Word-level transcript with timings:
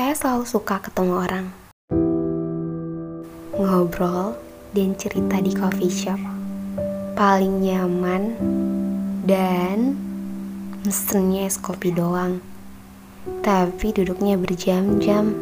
Saya 0.00 0.16
selalu 0.16 0.44
suka 0.48 0.80
ketemu 0.80 1.12
orang. 1.12 1.46
Ngobrol 3.52 4.32
dan 4.72 4.96
cerita 4.96 5.36
di 5.44 5.52
coffee 5.52 5.92
shop. 5.92 6.16
Paling 7.12 7.60
nyaman 7.60 8.32
dan 9.28 10.00
mesennya 10.88 11.44
es 11.44 11.60
kopi 11.60 11.92
doang. 11.92 12.40
Tapi 13.44 13.92
duduknya 13.92 14.40
berjam-jam. 14.40 15.36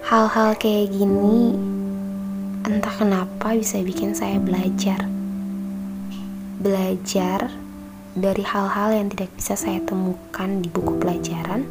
Hal-hal 0.00 0.56
kayak 0.56 0.88
gini 0.88 1.52
entah 2.64 2.96
kenapa 2.96 3.52
bisa 3.60 3.76
bikin 3.84 4.16
saya 4.16 4.40
belajar. 4.40 5.04
Belajar 6.64 7.52
dari 8.16 8.40
hal-hal 8.40 8.96
yang 8.96 9.12
tidak 9.12 9.28
bisa 9.36 9.52
saya 9.52 9.84
temukan 9.84 10.64
di 10.64 10.72
buku 10.72 10.96
pelajaran 10.96 11.68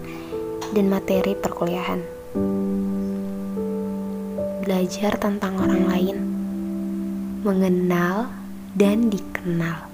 dan 0.76 0.92
materi 0.92 1.40
perkuliahan. 1.40 2.04
Belajar 4.68 5.16
tentang 5.16 5.56
orang 5.56 5.84
lain, 5.88 6.18
mengenal 7.48 8.28
dan 8.76 9.08
dikenal. 9.08 9.88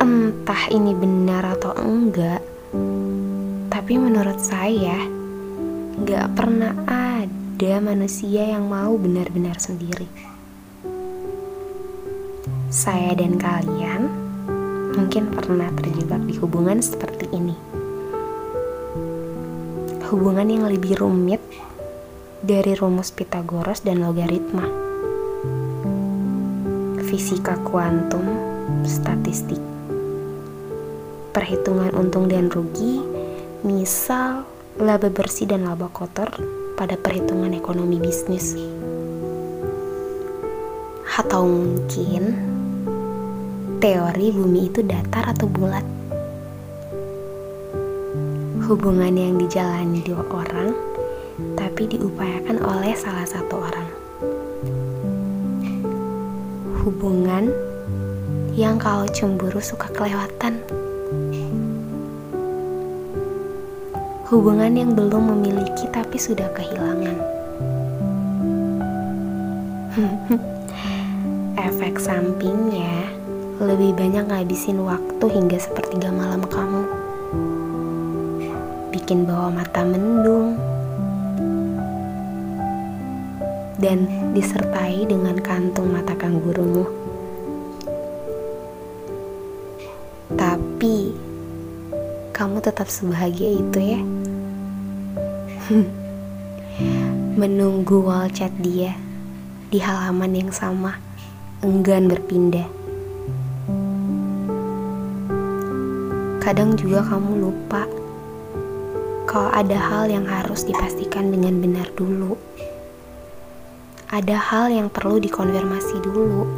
Entah 0.00 0.62
ini 0.72 0.96
benar 0.96 1.60
atau 1.60 1.76
enggak, 1.76 2.40
tapi 3.68 4.00
menurut 4.00 4.40
saya 4.40 4.96
gak 6.08 6.32
pernah 6.32 6.72
ada 6.88 7.72
manusia 7.84 8.56
yang 8.56 8.64
mau 8.64 8.96
benar-benar 8.96 9.60
sendiri. 9.60 10.08
Saya 12.72 13.12
dan 13.12 13.36
kalian 13.36 14.08
mungkin 14.96 15.28
pernah 15.28 15.68
terjebak 15.76 16.24
di 16.24 16.34
hubungan 16.40 16.80
seperti 16.80 17.28
ini. 17.36 17.65
Hubungan 20.06 20.46
yang 20.46 20.70
lebih 20.70 21.02
rumit 21.02 21.42
dari 22.38 22.78
rumus 22.78 23.10
Pitagoras 23.10 23.82
dan 23.82 24.06
logaritma. 24.06 24.62
Fisika 27.10 27.58
kuantum, 27.66 28.22
statistik. 28.86 29.58
Perhitungan 31.34 31.90
untung 31.98 32.30
dan 32.30 32.54
rugi, 32.54 33.02
misal 33.66 34.46
laba 34.78 35.10
bersih 35.10 35.50
dan 35.50 35.66
laba 35.66 35.90
kotor 35.90 36.30
pada 36.78 36.94
perhitungan 36.94 37.50
ekonomi 37.50 37.98
bisnis. 37.98 38.54
Atau 41.18 41.50
mungkin 41.50 42.22
teori 43.82 44.30
bumi 44.30 44.70
itu 44.70 44.86
datar 44.86 45.34
atau 45.34 45.50
bulat. 45.50 45.95
Hubungan 48.64 49.12
yang 49.12 49.36
dijalani 49.36 50.00
dua 50.00 50.24
orang, 50.32 50.72
tapi 51.60 51.84
diupayakan 51.92 52.56
oleh 52.64 52.96
salah 52.96 53.28
satu 53.28 53.60
orang. 53.60 53.88
Hubungan 56.80 57.52
yang 58.56 58.80
kalau 58.80 59.04
cemburu 59.12 59.60
suka 59.60 59.92
kelewatan. 59.92 60.56
Hubungan 64.32 64.72
yang 64.72 64.96
belum 64.96 65.36
memiliki 65.36 65.84
tapi 65.92 66.16
sudah 66.16 66.48
kehilangan. 66.56 67.16
Efek 71.68 72.00
sampingnya 72.00 73.12
lebih 73.60 73.92
banyak 73.96 74.28
ngabisin 74.28 74.80
waktu 74.80 75.24
hingga 75.28 75.60
sepertiga 75.60 76.08
malam 76.08 76.40
kamu. 76.44 77.05
Bikin 78.96 79.28
bawa 79.28 79.52
mata 79.52 79.84
mendung. 79.84 80.56
Dan 83.76 84.08
disertai 84.32 85.04
dengan 85.04 85.36
kantung 85.36 85.92
mata 85.92 86.16
kanggurumu. 86.16 86.88
Tapi 90.32 91.12
kamu 92.32 92.64
tetap 92.64 92.88
sebahagia 92.88 93.60
itu 93.60 93.78
ya. 93.84 94.00
Menunggu 97.44 98.00
wall 98.00 98.32
chat 98.32 98.56
dia 98.64 98.96
di 99.68 99.76
halaman 99.76 100.32
yang 100.32 100.48
sama, 100.56 100.96
enggan 101.60 102.08
berpindah. 102.08 102.64
Kadang 106.40 106.80
juga 106.80 107.04
kamu 107.04 107.44
lupa 107.44 107.84
kalau 109.36 109.52
ada 109.52 109.76
hal 109.76 110.08
yang 110.08 110.24
harus 110.24 110.64
dipastikan 110.64 111.28
dengan 111.28 111.60
benar 111.60 111.92
dulu. 111.92 112.40
Ada 114.08 114.32
hal 114.32 114.72
yang 114.72 114.88
perlu 114.88 115.20
dikonfirmasi 115.20 116.00
dulu. 116.00 116.48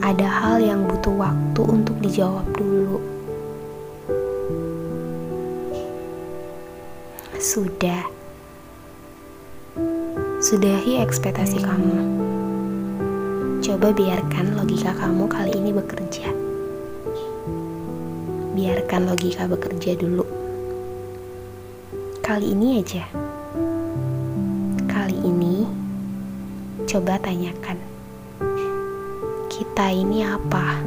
Ada 0.00 0.24
hal 0.24 0.64
yang 0.64 0.88
butuh 0.88 1.12
waktu 1.12 1.62
untuk 1.68 2.00
dijawab 2.00 2.48
dulu. 2.56 2.96
Sudah. 7.36 8.08
Sudahi 10.40 10.96
ekspektasi 10.96 11.60
kamu. 11.60 12.00
Coba 13.60 13.92
biarkan 13.92 14.56
logika 14.56 14.96
kamu 14.96 15.28
kali 15.28 15.60
ini 15.60 15.76
bekerja 15.76 16.32
biarkan 18.52 19.08
logika 19.08 19.48
bekerja 19.48 19.96
dulu. 19.96 20.41
Kali 22.22 22.54
ini 22.54 22.78
aja. 22.78 23.02
Kali 24.86 25.18
ini 25.26 25.66
coba 26.86 27.18
tanyakan. 27.18 27.74
Kita 29.50 29.90
ini 29.90 30.22
apa? 30.22 30.86